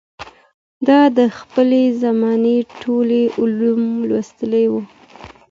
[0.85, 3.09] ده د خپلې زمانې ټول
[3.39, 4.81] علوم لوستي وو